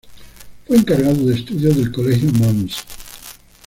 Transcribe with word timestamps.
Fue 0.65 0.77
encargado 0.77 1.27
de 1.27 1.35
estudios 1.35 1.77
del 1.77 1.91
Colegio 1.91 2.31
Mons. 2.31 2.75